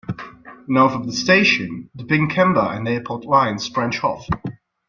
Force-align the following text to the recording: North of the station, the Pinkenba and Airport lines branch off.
North 0.67 0.93
of 0.95 1.05
the 1.05 1.13
station, 1.13 1.91
the 1.93 2.03
Pinkenba 2.05 2.75
and 2.75 2.87
Airport 2.87 3.23
lines 3.23 3.69
branch 3.69 4.03
off. 4.03 4.25